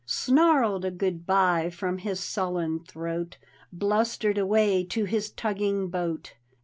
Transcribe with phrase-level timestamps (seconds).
[0.07, 3.37] Snarled a good bye from his sullen throat,
[3.71, 6.33] Blustered away to his tugging boat.